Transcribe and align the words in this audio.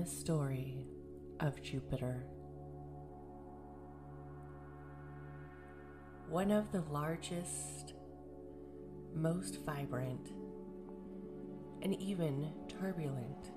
the 0.00 0.06
story 0.06 0.86
of 1.40 1.60
Jupiter. 1.60 2.24
One 6.26 6.50
of 6.50 6.72
the 6.72 6.80
largest, 6.90 7.92
most 9.14 9.60
vibrant, 9.66 10.32
and 11.82 11.94
even 12.00 12.50
turbulent 12.66 13.50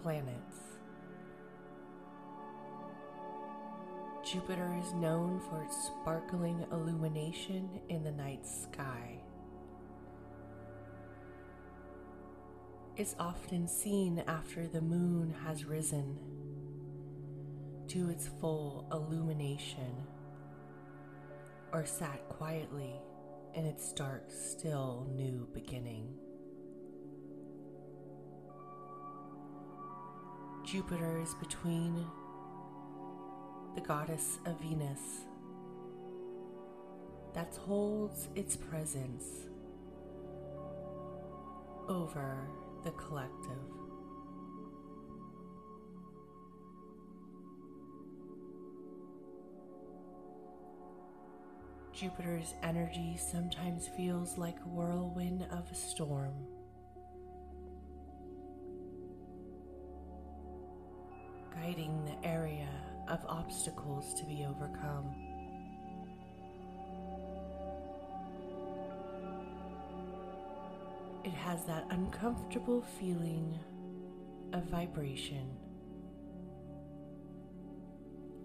planets. 0.00 0.78
Jupiter 4.24 4.78
is 4.80 4.92
known 4.92 5.40
for 5.40 5.64
its 5.64 5.86
sparkling 5.86 6.64
illumination 6.70 7.68
in 7.88 8.04
the 8.04 8.12
night 8.12 8.46
sky. 8.46 9.20
It's 13.00 13.16
often 13.18 13.66
seen 13.66 14.22
after 14.26 14.68
the 14.68 14.82
moon 14.82 15.34
has 15.46 15.64
risen 15.64 16.18
to 17.88 18.10
its 18.10 18.28
full 18.42 18.86
illumination 18.92 20.04
or 21.72 21.86
sat 21.86 22.28
quietly 22.28 22.92
in 23.54 23.64
its 23.64 23.94
dark, 23.94 24.24
still 24.28 25.10
new 25.14 25.48
beginning. 25.54 26.12
Jupiter 30.66 31.22
is 31.22 31.32
between 31.36 32.04
the 33.76 33.80
goddess 33.80 34.40
of 34.44 34.60
Venus 34.60 35.24
that 37.32 37.56
holds 37.64 38.28
its 38.34 38.58
presence 38.58 39.24
over 41.88 42.46
the 42.84 42.90
collective. 42.92 43.58
Jupiter's 51.92 52.54
energy 52.62 53.18
sometimes 53.30 53.88
feels 53.96 54.38
like 54.38 54.56
a 54.64 54.68
whirlwind 54.68 55.46
of 55.50 55.70
a 55.70 55.74
storm. 55.74 56.32
Guiding 61.54 62.02
the 62.06 62.26
area 62.26 62.68
of 63.08 63.22
obstacles 63.26 64.14
to 64.14 64.24
be 64.24 64.46
overcome. 64.48 65.29
It 71.30 71.36
has 71.36 71.64
that 71.66 71.86
uncomfortable 71.90 72.82
feeling 72.98 73.56
of 74.52 74.64
vibration, 74.64 75.48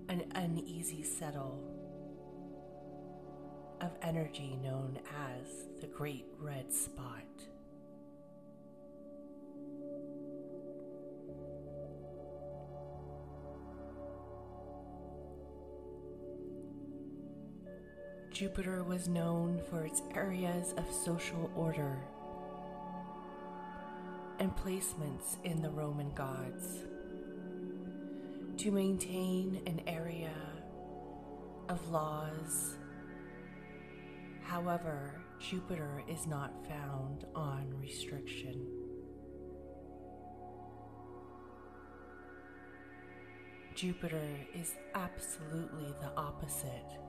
an 0.08 0.32
uneasy 0.36 1.02
settle 1.02 1.64
of 3.82 3.90
energy 4.04 4.60
known 4.62 5.00
as 5.34 5.66
the 5.82 5.88
Great 5.88 6.28
Red 6.38 6.72
Spot. 6.72 7.24
Jupiter 18.32 18.84
was 18.84 19.08
known 19.08 19.60
for 19.72 19.86
its 19.86 20.04
areas 20.14 20.76
of 20.78 20.86
social 20.92 21.50
order 21.56 21.98
and 24.46 24.56
placements 24.58 25.44
in 25.44 25.60
the 25.60 25.70
Roman 25.72 26.12
gods 26.14 26.84
to 28.58 28.70
maintain 28.70 29.60
an 29.66 29.82
area 29.88 30.36
of 31.68 31.90
laws. 31.90 32.76
However, 34.44 35.20
Jupiter 35.40 36.04
is 36.08 36.28
not 36.28 36.54
found 36.68 37.26
on 37.34 37.74
restriction. 37.82 38.68
Jupiter 43.74 44.30
is 44.54 44.76
absolutely 44.94 45.92
the 46.02 46.12
opposite 46.16 47.00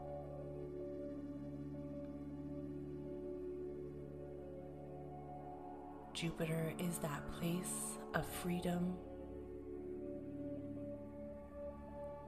Jupiter 6.16 6.72
is 6.78 6.97
that 7.00 7.31
place 7.38 7.99
of 8.15 8.25
freedom 8.27 8.94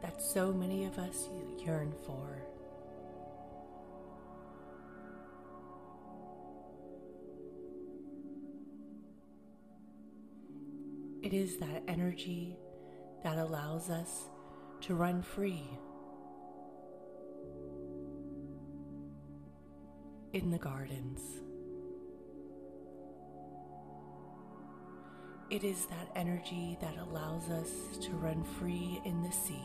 that 0.02 0.20
so 0.20 0.52
many 0.52 0.84
of 0.84 0.98
us 0.98 1.30
yearn 1.64 1.94
for. 2.04 2.42
It 11.22 11.32
is 11.32 11.56
that 11.56 11.82
energy 11.88 12.58
that 13.24 13.38
allows 13.38 13.88
us 13.88 14.28
to 14.82 14.94
run 14.94 15.22
free 15.22 15.66
in 20.34 20.50
the 20.50 20.58
gardens. 20.58 21.47
It 25.50 25.64
is 25.64 25.86
that 25.86 26.10
energy 26.14 26.76
that 26.82 26.94
allows 26.98 27.48
us 27.48 27.96
to 28.02 28.10
run 28.10 28.44
free 28.44 29.00
in 29.06 29.22
the 29.22 29.32
sea. 29.32 29.62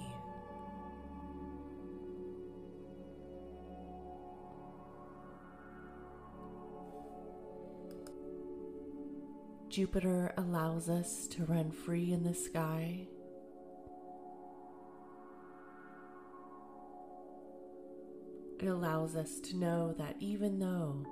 Jupiter 9.67 10.33
allows 10.37 10.87
us 10.87 11.27
to 11.27 11.43
run 11.43 11.71
free 11.71 12.13
in 12.13 12.23
the 12.23 12.33
sky. 12.33 13.05
It 18.57 18.67
allows 18.67 19.17
us 19.17 19.41
to 19.41 19.57
know 19.57 19.93
that 19.97 20.15
even 20.21 20.59
though 20.59 21.05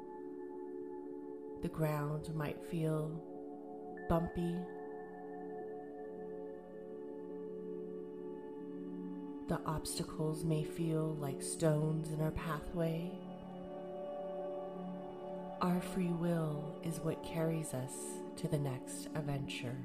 the 1.62 1.67
ground 1.67 2.33
might 2.33 2.63
feel 2.63 3.21
bumpy. 4.09 4.56
The 9.48 9.59
obstacles 9.65 10.44
may 10.45 10.63
feel 10.63 11.15
like 11.19 11.42
stones 11.42 12.12
in 12.12 12.21
our 12.21 12.31
pathway. 12.31 13.12
Our 15.62 15.81
free 15.81 16.13
will 16.13 16.80
is 16.83 17.00
what 17.00 17.24
carries 17.24 17.74
us 17.74 17.92
to 18.38 18.48
the 18.48 18.57
next 18.57 19.07
adventure. 19.13 19.77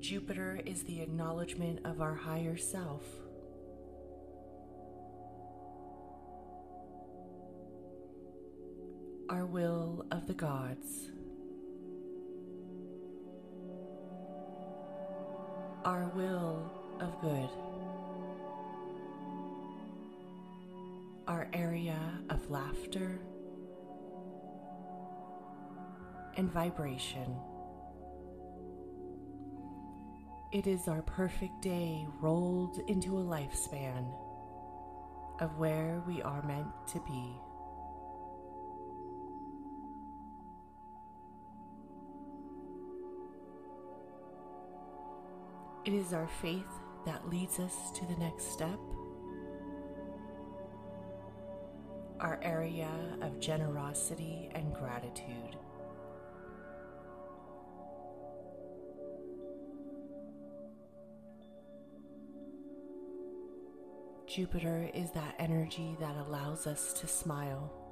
Jupiter 0.00 0.60
is 0.64 0.84
the 0.84 1.00
acknowledgement 1.00 1.80
of 1.84 2.00
our 2.00 2.14
higher 2.14 2.56
self. 2.56 3.02
Our 9.28 9.44
will 9.44 10.06
of 10.12 10.26
the 10.26 10.34
gods. 10.34 11.10
Our 15.84 16.10
will 16.14 16.70
of 17.00 17.20
good. 17.20 17.48
Our 21.26 21.48
area 21.52 21.98
of 22.30 22.48
laughter 22.50 23.18
and 26.36 26.50
vibration. 26.50 27.36
It 30.52 30.68
is 30.68 30.86
our 30.86 31.02
perfect 31.02 31.62
day 31.62 32.06
rolled 32.20 32.78
into 32.86 33.18
a 33.18 33.22
lifespan 33.22 34.06
of 35.40 35.58
where 35.58 36.02
we 36.06 36.22
are 36.22 36.42
meant 36.42 36.68
to 36.92 37.00
be. 37.00 37.34
It 45.86 45.94
is 45.94 46.12
our 46.12 46.26
faith 46.42 46.66
that 47.04 47.30
leads 47.30 47.60
us 47.60 47.92
to 47.92 48.04
the 48.06 48.16
next 48.16 48.50
step. 48.50 48.76
Our 52.18 52.40
area 52.42 52.90
of 53.22 53.38
generosity 53.38 54.50
and 54.52 54.74
gratitude. 54.74 55.56
Jupiter 64.26 64.90
is 64.92 65.12
that 65.12 65.36
energy 65.38 65.96
that 66.00 66.16
allows 66.16 66.66
us 66.66 66.92
to 66.94 67.06
smile. 67.06 67.85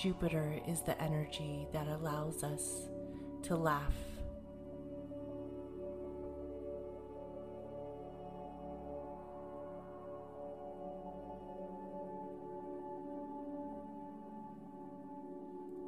Jupiter 0.00 0.58
is 0.66 0.80
the 0.80 0.98
energy 0.98 1.66
that 1.74 1.86
allows 1.86 2.42
us 2.42 2.88
to 3.42 3.54
laugh. 3.54 3.92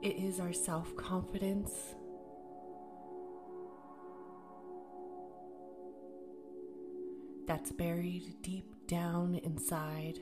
It 0.02 0.16
is 0.16 0.40
our 0.40 0.52
self 0.52 0.94
confidence. 0.96 1.72
That's 7.46 7.72
buried 7.72 8.42
deep 8.42 8.86
down 8.86 9.36
inside. 9.36 10.18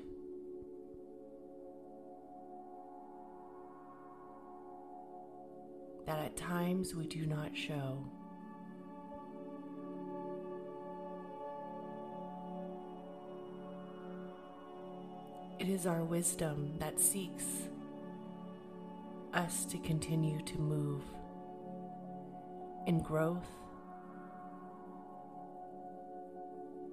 That 6.11 6.19
at 6.25 6.37
times 6.37 6.93
we 6.93 7.07
do 7.07 7.25
not 7.25 7.57
show. 7.57 8.05
It 15.61 15.69
is 15.69 15.87
our 15.87 16.03
wisdom 16.03 16.75
that 16.81 16.99
seeks 16.99 17.45
us 19.33 19.65
to 19.67 19.79
continue 19.79 20.43
to 20.47 20.59
move 20.59 21.03
in 22.89 23.01
growth 23.01 23.47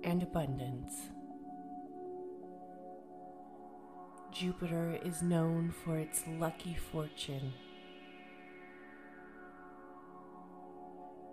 and 0.04 0.22
abundance. 0.22 0.94
Jupiter 4.32 5.00
is 5.04 5.24
known 5.24 5.74
for 5.84 5.98
its 5.98 6.22
lucky 6.38 6.76
fortune. 6.76 7.54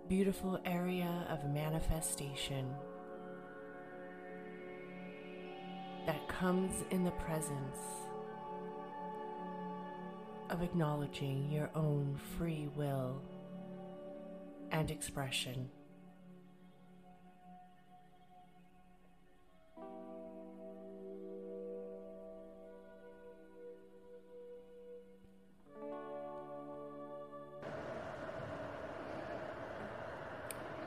Beautiful 0.07 0.59
area 0.65 1.25
of 1.29 1.43
manifestation 1.49 2.71
that 6.05 6.27
comes 6.27 6.83
in 6.91 7.03
the 7.03 7.11
presence 7.11 7.77
of 10.51 10.61
acknowledging 10.61 11.49
your 11.49 11.71
own 11.73 12.19
free 12.37 12.69
will 12.75 13.19
and 14.71 14.91
expression. 14.91 15.69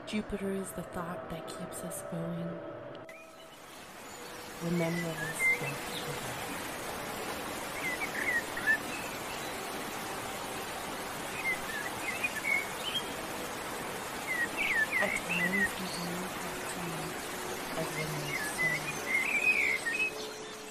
Jupiter 0.09 0.51
is 0.53 0.71
the 0.71 0.81
thought 0.81 1.29
that 1.29 1.47
keeps 1.47 1.85
us 1.85 2.03
going. 2.11 2.49
Remember 4.65 4.97
women 4.97 5.35
say, 5.37 5.69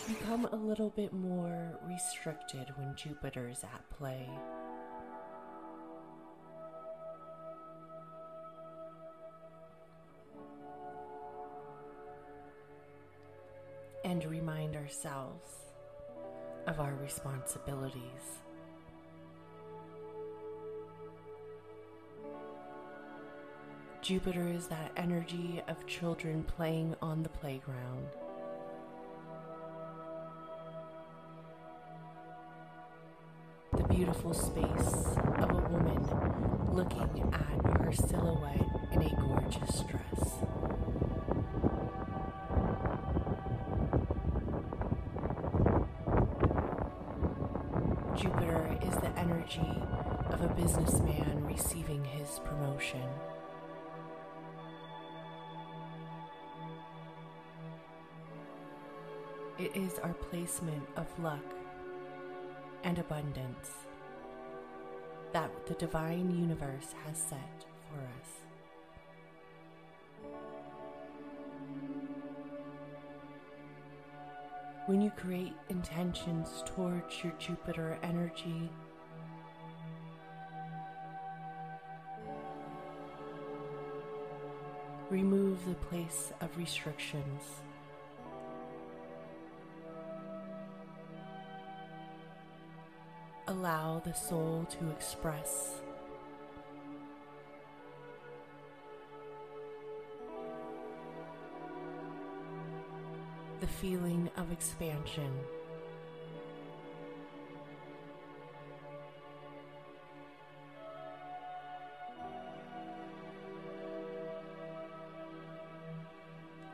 become 0.07 0.45
a 0.45 0.55
little 0.55 0.89
bit 0.89 1.13
more 1.13 1.79
restricted 1.88 2.71
when 2.77 2.95
Jupiter's 2.95 3.63
at 3.63 3.88
play. 4.00 4.27
And 14.24 14.31
remind 14.31 14.75
ourselves 14.75 15.50
of 16.65 16.79
our 16.79 16.95
responsibilities. 16.95 18.39
Jupiter 24.01 24.47
is 24.47 24.67
that 24.69 24.91
energy 24.97 25.62
of 25.67 25.86
children 25.86 26.43
playing 26.43 26.95
on 27.00 27.21
the 27.21 27.29
playground. 27.29 28.07
The 33.74 33.83
beautiful 33.83 34.33
space 34.33 35.15
of 35.38 35.51
a 35.51 35.69
woman 35.69 36.74
looking 36.74 37.33
at 37.33 37.81
her 37.81 37.93
silhouette 37.93 38.65
in 38.93 39.03
a 39.03 39.15
gorgeous 39.15 39.81
dress. 39.81 40.56
Jupiter 48.17 48.75
is 48.81 48.95
the 48.95 49.12
energy 49.15 49.79
of 50.31 50.41
a 50.41 50.47
businessman 50.55 51.45
receiving 51.45 52.03
his 52.03 52.39
promotion. 52.43 53.07
It 59.59 59.75
is 59.75 60.00
our 60.00 60.13
placement 60.13 60.81
of 60.95 61.05
luck 61.19 61.45
and 62.83 62.97
abundance 62.97 63.69
that 65.33 65.51
the 65.67 65.75
divine 65.75 66.31
universe 66.36 66.95
has 67.05 67.19
set 67.19 67.65
for 67.88 68.00
us. 68.00 68.46
When 74.88 75.01
you 75.01 75.12
create 75.12 75.53
intentions 75.67 76.63
towards 76.65 77.22
your 77.22 77.34
Jupiter 77.38 78.00
energy, 78.01 78.70
remove 85.10 85.65
the 85.65 85.74
place 85.74 86.32
of 86.39 86.58
restrictions. 86.58 87.44
Allow 93.48 94.01
the 94.06 94.13
soul 94.13 94.65
to 94.79 94.89
express 94.91 95.82
feeling 103.81 104.29
of 104.38 104.51
expansion. 104.51 105.31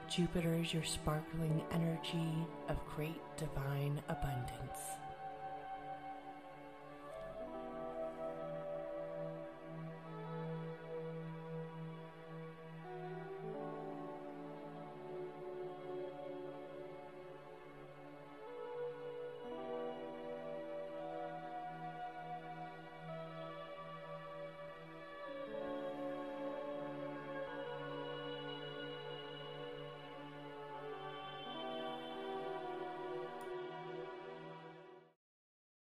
Jupiter 0.09 0.53
is 0.53 0.73
your 0.73 0.83
sparkling 0.83 1.63
energy 1.71 2.47
of 2.69 2.77
great 2.95 3.19
divine 3.35 4.01
abundance. 4.07 5.02